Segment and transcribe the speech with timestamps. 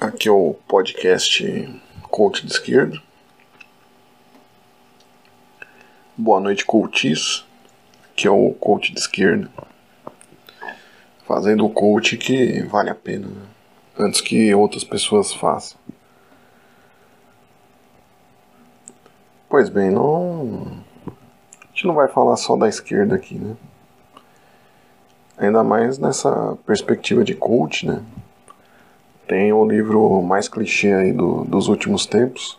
[0.00, 2.98] Aqui é o podcast Coach de Esquerda.
[6.16, 7.44] Boa noite, coaches.
[8.10, 9.50] Aqui é o Coach de Esquerda.
[11.26, 13.42] Fazendo o coach que vale a pena, né?
[13.98, 15.78] antes que outras pessoas façam.
[19.50, 20.82] Pois bem, não.
[21.62, 23.54] A gente não vai falar só da esquerda aqui, né?
[25.36, 28.02] Ainda mais nessa perspectiva de coach, né?
[29.30, 32.58] Tem o livro mais clichê aí do, dos últimos tempos,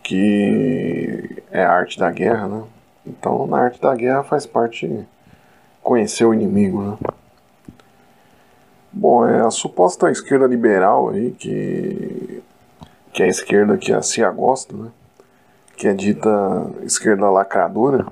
[0.00, 2.62] que é a arte da guerra, né?
[3.04, 5.04] Então, na arte da guerra faz parte
[5.82, 6.98] conhecer o inimigo, né?
[8.92, 12.40] Bom, é a suposta esquerda liberal aí, que,
[13.12, 14.88] que é a esquerda que a CIA gosta, né?
[15.76, 16.30] Que é dita
[16.84, 18.06] esquerda lacradora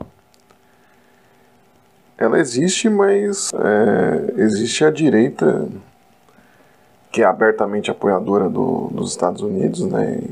[2.18, 5.68] ela existe, mas é, existe a direita
[7.10, 10.22] que é abertamente apoiadora do, dos Estados Unidos, né?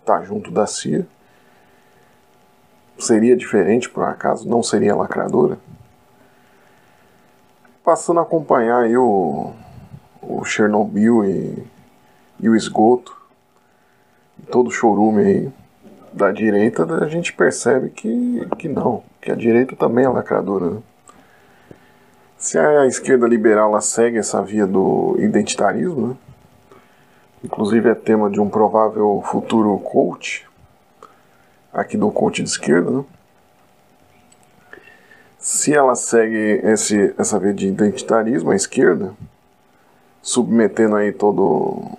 [0.00, 1.06] Está junto da CIA.
[2.98, 4.48] Seria diferente, por acaso?
[4.48, 5.58] Não seria lacradora?
[7.84, 9.52] Passando a acompanhar aí o,
[10.20, 11.66] o Chernobyl e,
[12.38, 13.16] e o esgoto,
[14.50, 15.52] todo o chorume aí
[16.12, 20.70] da direita, a gente percebe que, que não, que a direita também é lacradora.
[20.70, 20.82] Né?
[22.42, 26.16] Se a esquerda liberal ela segue essa via do identitarismo, né?
[27.44, 30.44] inclusive é tema de um provável futuro coach,
[31.72, 33.04] aqui do coach de esquerda, né?
[35.38, 39.14] se ela segue esse, essa via de identitarismo, a esquerda,
[40.20, 41.92] submetendo aí todo,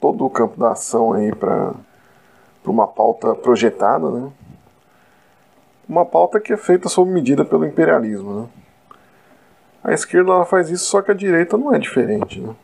[0.00, 1.74] todo o campo da ação aí para
[2.64, 4.30] uma pauta projetada, né?
[5.88, 8.42] uma pauta que é feita sob medida pelo imperialismo.
[8.42, 8.61] Né?
[9.82, 12.40] A esquerda ela faz isso, só que a direita não é diferente.
[12.40, 12.54] Né?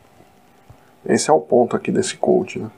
[1.05, 2.59] Esse é o ponto aqui desse coach.
[2.59, 2.69] Né?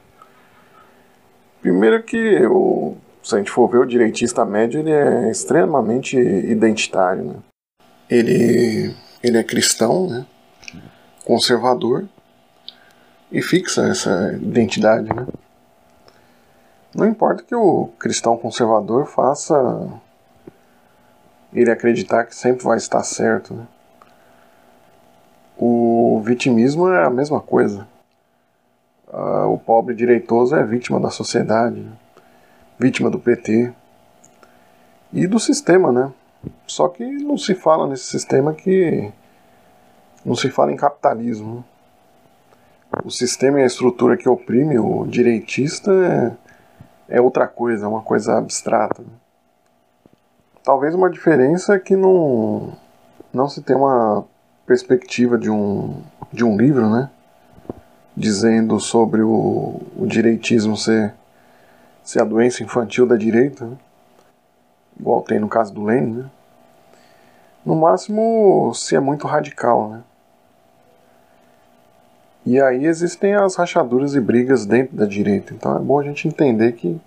[1.60, 7.24] Primeiro que o, se a gente for ver o direitista médio, ele é extremamente identitário.
[7.24, 7.34] Né?
[8.10, 10.26] Ele, ele é cristão, né?
[11.24, 12.08] conservador,
[13.30, 15.08] e fixa essa identidade.
[15.14, 15.26] Né?
[16.94, 19.54] Não importa que o cristão conservador faça
[21.52, 23.54] ele acreditar que sempre vai estar certo.
[23.54, 23.66] Né?
[25.64, 27.86] O vitimismo é a mesma coisa.
[29.06, 31.88] Uh, o pobre direitoso é vítima da sociedade,
[32.76, 33.72] vítima do PT
[35.12, 36.12] e do sistema, né?
[36.66, 39.12] Só que não se fala nesse sistema que
[40.24, 41.64] não se fala em capitalismo.
[43.04, 45.92] O sistema e a estrutura que oprime o direitista
[47.08, 49.04] é, é outra coisa, é uma coisa abstrata.
[50.64, 52.72] Talvez uma diferença é que não,
[53.32, 54.26] não se tem uma
[54.66, 56.02] perspectiva de um,
[56.32, 57.10] de um livro, né?
[58.16, 61.14] Dizendo sobre o, o direitismo ser,
[62.02, 63.76] ser a doença infantil da direita, né?
[64.98, 66.30] igual tem no caso do Lenin, né?
[67.64, 70.02] No máximo, se é muito radical, né?
[72.44, 75.54] E aí existem as rachaduras e brigas dentro da direita.
[75.54, 77.00] Então é bom a gente entender que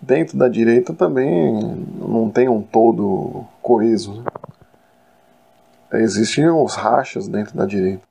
[0.00, 1.52] dentro da direita também
[1.98, 4.22] não tem um todo coeso.
[4.22, 4.24] Né?
[6.00, 8.02] Existem os rachas dentro da direita.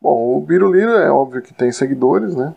[0.00, 2.54] Bom, o Biruliro é óbvio que tem seguidores, né?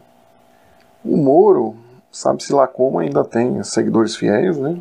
[1.04, 1.76] O Moro,
[2.12, 4.80] sabe-se lá como, ainda tem seguidores fiéis, né?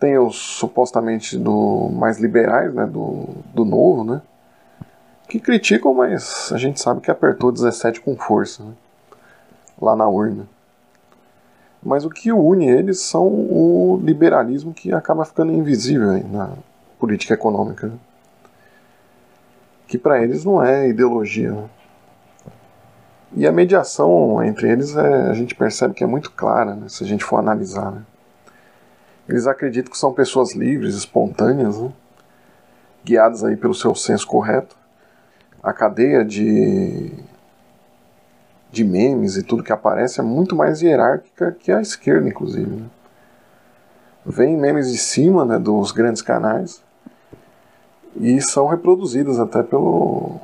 [0.00, 2.84] Tem os supostamente do mais liberais, né?
[2.86, 4.20] Do, do novo, né?
[5.28, 8.72] Que criticam, mas a gente sabe que apertou 17 com força, né?
[9.80, 10.48] Lá na urna.
[11.82, 16.50] Mas o que une eles são o liberalismo que acaba ficando invisível na,
[16.98, 17.98] política econômica, né?
[19.86, 21.52] que para eles não é ideologia.
[21.52, 21.68] Né?
[23.36, 27.02] E a mediação entre eles é, a gente percebe que é muito clara, né, se
[27.02, 27.90] a gente for analisar.
[27.90, 28.02] Né?
[29.28, 31.92] Eles acreditam que são pessoas livres, espontâneas, né?
[33.04, 34.76] guiadas aí pelo seu senso correto.
[35.62, 37.12] A cadeia de,
[38.70, 42.70] de memes e tudo que aparece é muito mais hierárquica que a esquerda, inclusive.
[42.70, 42.86] Né?
[44.24, 46.83] Vem memes de cima dos grandes canais
[48.16, 50.40] e são reproduzidas até pelo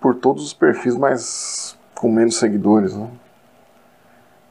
[0.00, 3.08] por todos os perfis mais com menos seguidores, né?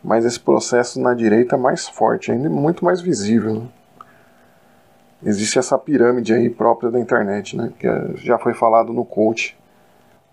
[0.04, 3.56] Mas esse processo na direita é mais forte, ainda muito mais visível.
[3.56, 3.68] Né?
[5.24, 7.71] Existe essa pirâmide aí própria da internet, né?
[7.80, 9.57] Que é, já foi falado no coach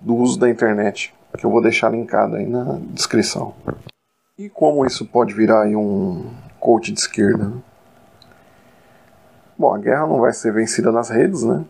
[0.00, 3.54] do uso da internet, que eu vou deixar linkado aí na descrição.
[4.36, 6.28] E como isso pode virar aí um
[6.60, 7.44] coach de esquerda?
[7.46, 7.56] Né?
[9.58, 11.64] Bom, a guerra não vai ser vencida nas redes, né?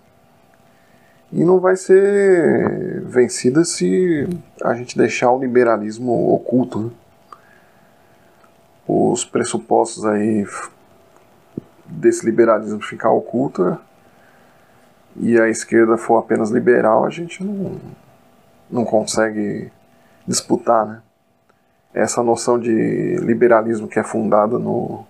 [1.35, 4.25] e não vai ser vencida se
[4.63, 6.79] a gente deixar o liberalismo oculto.
[6.79, 6.91] Né?
[8.87, 10.47] Os pressupostos aí
[11.85, 13.77] desse liberalismo ficar oculto
[15.17, 17.81] e a esquerda for apenas liberal, a gente não,
[18.71, 19.73] não consegue
[20.29, 21.03] disputar, né?
[21.93, 25.05] Essa noção de liberalismo que é fundada no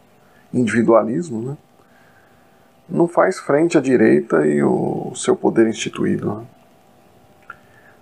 [0.53, 1.57] individualismo, né?
[2.89, 6.35] Não faz frente à direita e o seu poder instituído.
[6.35, 6.45] Né?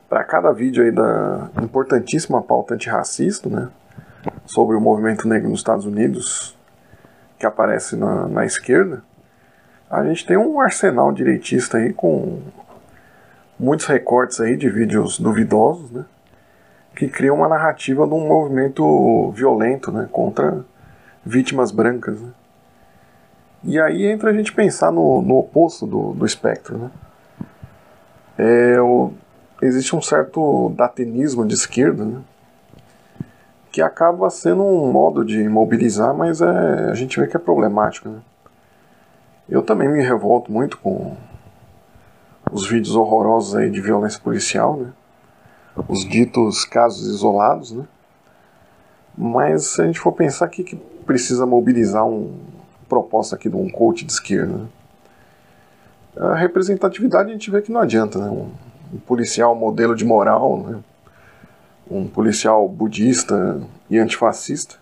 [0.08, 3.69] Para cada vídeo aí da importantíssima pauta antirracista, né,
[4.44, 6.56] sobre o movimento negro nos Estados Unidos,
[7.38, 9.02] que aparece na, na esquerda,
[9.90, 12.40] a gente tem um arsenal direitista aí com
[13.58, 16.05] muitos recortes aí de vídeos duvidosos, né,
[16.94, 20.64] que criam uma narrativa de um movimento violento, né, contra
[21.25, 22.31] vítimas brancas, né.
[23.64, 26.79] E aí entra a gente pensar no, no oposto do, do espectro.
[26.79, 26.91] Né?
[28.37, 29.12] É, o,
[29.61, 32.20] existe um certo datenismo de esquerda né?
[33.70, 38.09] que acaba sendo um modo de mobilizar, mas é, a gente vê que é problemático.
[38.09, 38.20] Né?
[39.49, 41.17] Eu também me revolto muito com
[42.50, 44.93] os vídeos horrorosos aí de violência policial, né?
[45.88, 47.85] os ditos casos isolados, né?
[49.17, 50.76] mas se a gente for pensar que, que
[51.06, 52.35] precisa mobilizar um,
[52.92, 54.68] proposta aqui de um coach de esquerda.
[56.14, 58.28] A representatividade a gente vê que não adianta, né?
[58.28, 58.50] Um,
[58.92, 60.78] um policial modelo de moral, né?
[61.90, 64.76] um policial budista e antifascista,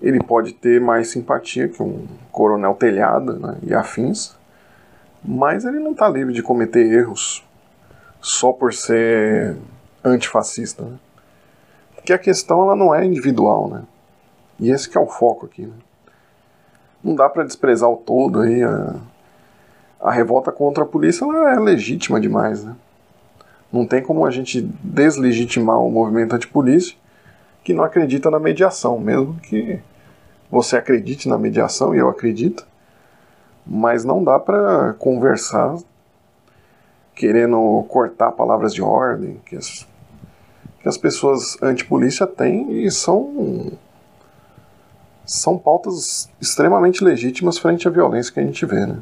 [0.00, 3.58] ele pode ter mais simpatia que um coronel telhada né?
[3.66, 4.36] e afins,
[5.24, 7.44] mas ele não está livre de cometer erros
[8.20, 9.56] só por ser
[10.04, 10.84] antifascista.
[10.84, 10.96] Né?
[11.96, 13.82] Porque a questão ela não é individual, né?
[14.60, 15.66] E esse que é o foco aqui.
[15.66, 15.74] Né?
[17.02, 18.62] Não dá para desprezar o todo aí.
[18.62, 18.94] A,
[20.00, 22.74] a revolta contra a polícia é legítima demais, né?
[23.72, 26.96] Não tem como a gente deslegitimar o movimento antipolícia
[27.62, 29.78] que não acredita na mediação, mesmo que
[30.50, 32.66] você acredite na mediação, e eu acredito,
[33.64, 35.76] mas não dá para conversar
[37.14, 39.86] querendo cortar palavras de ordem que as,
[40.80, 43.72] que as pessoas antipolícia têm e são
[45.30, 49.00] são pautas extremamente legítimas frente à violência que a gente vê, né?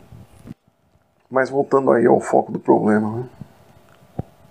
[1.31, 3.29] Mas voltando aí ao foco do problema, né?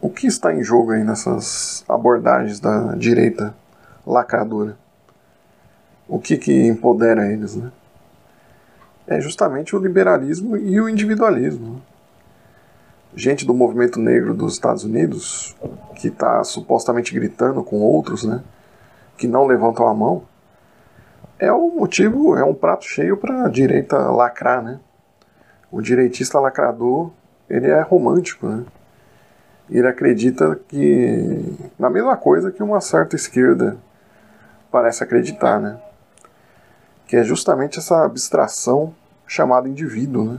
[0.01, 3.55] o que está em jogo aí nessas abordagens da direita
[4.07, 4.75] lacradora?
[6.07, 7.71] O que que empodera eles, né?
[9.05, 11.75] É justamente o liberalismo e o individualismo.
[11.75, 11.81] Né?
[13.15, 15.55] Gente do movimento negro dos Estados Unidos,
[15.95, 18.43] que está supostamente gritando com outros, né?
[19.15, 20.23] Que não levantam a mão,
[21.39, 24.79] é o motivo, é um prato cheio para a direita lacrar, né?
[25.71, 27.11] O direitista lacrador,
[27.49, 28.65] ele é romântico, né?
[29.69, 33.77] Ele acredita que na mesma coisa que uma certa esquerda
[34.71, 35.79] parece acreditar, né?
[37.05, 38.93] Que é justamente essa abstração
[39.27, 40.37] chamada indivíduo, né?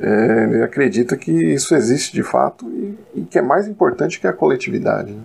[0.00, 4.28] É, ele acredita que isso existe de fato e, e, que é mais importante que
[4.28, 5.10] a coletividade.
[5.10, 5.22] Né?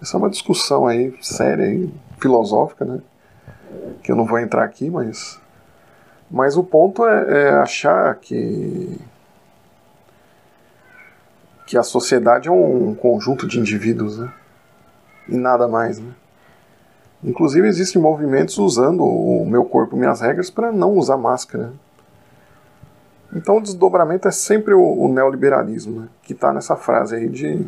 [0.00, 3.00] Essa é uma discussão aí séria e filosófica, né?
[4.02, 5.40] Que eu não vou entrar aqui, mas
[6.30, 8.98] mas o ponto é, é achar que
[11.66, 14.32] que a sociedade é um conjunto de indivíduos, né?
[15.28, 16.12] E nada mais, né?
[17.22, 21.72] Inclusive existem movimentos usando o meu corpo, minhas regras para não usar máscara.
[23.34, 26.08] Então o desdobramento é sempre o, o neoliberalismo, né?
[26.22, 27.66] que está nessa frase aí de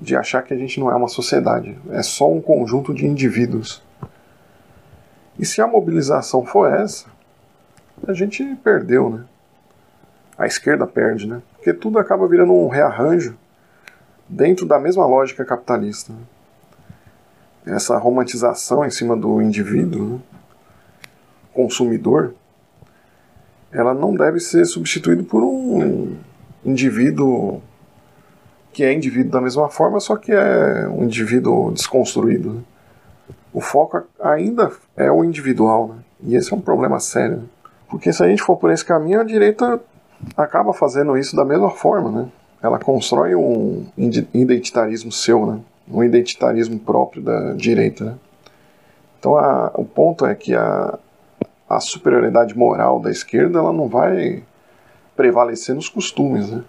[0.00, 3.82] de achar que a gente não é uma sociedade, é só um conjunto de indivíduos.
[5.38, 7.06] E se a mobilização for essa,
[8.06, 9.24] a gente perdeu, né?
[10.38, 11.42] A esquerda perde, né?
[11.54, 13.36] Porque tudo acaba virando um rearranjo
[14.26, 16.12] dentro da mesma lógica capitalista.
[16.12, 17.74] Né?
[17.74, 20.20] Essa romantização em cima do indivíduo, né?
[21.52, 22.34] consumidor,
[23.70, 26.16] ela não deve ser substituída por um
[26.64, 27.62] indivíduo
[28.72, 32.54] que é indivíduo da mesma forma, só que é um indivíduo desconstruído.
[32.54, 32.60] Né?
[33.52, 35.94] O foco ainda é o individual, né?
[36.22, 37.38] e esse é um problema sério.
[37.38, 37.42] Né?
[37.88, 39.80] Porque se a gente for por esse caminho, a direita
[40.36, 42.10] acaba fazendo isso da mesma forma.
[42.10, 42.28] Né?
[42.62, 43.86] Ela constrói um
[44.32, 45.60] identitarismo seu, né?
[45.90, 48.04] um identitarismo próprio da direita.
[48.04, 48.14] Né?
[49.18, 50.96] Então a, o ponto é que a,
[51.68, 54.44] a superioridade moral da esquerda ela não vai
[55.16, 56.50] prevalecer nos costumes.
[56.50, 56.62] Né?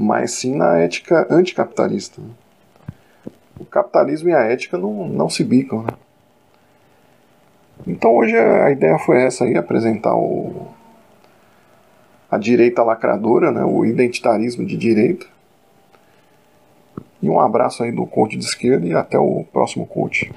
[0.00, 2.22] Mas sim na ética anticapitalista.
[3.58, 5.82] O capitalismo e a ética não, não se bicam.
[5.82, 5.92] Né?
[7.86, 10.68] Então hoje a ideia foi essa aí, apresentar o,
[12.30, 15.26] a direita lacradora, né, o identitarismo de direita.
[17.20, 20.32] E um abraço aí do coach de esquerda e até o próximo coach.